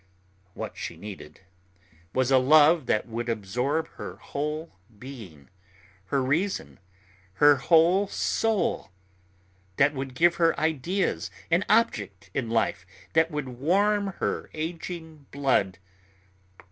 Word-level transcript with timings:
What 0.55 0.75
she 0.75 0.97
needed 0.97 1.41
was 2.11 2.31
a 2.31 2.39
love 2.39 2.87
that 2.87 3.07
would 3.07 3.29
absorb 3.29 3.87
her 3.89 4.15
whole 4.15 4.71
being, 4.97 5.47
her 6.05 6.23
reason, 6.23 6.79
her 7.33 7.57
whole 7.57 8.07
soul, 8.07 8.89
that 9.77 9.93
would 9.93 10.15
give 10.15 10.37
her 10.37 10.59
ideas, 10.59 11.29
an 11.51 11.65
object 11.69 12.31
in 12.33 12.49
life, 12.49 12.83
that 13.13 13.29
would 13.29 13.47
warm 13.59 14.07
her 14.17 14.49
aging 14.55 15.27
blood. 15.29 15.77